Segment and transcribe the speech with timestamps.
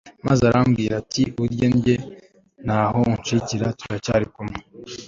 [0.27, 1.95] maze arambwira ati urye ndye
[2.65, 4.59] ntaho uncikiye turacyari kumwe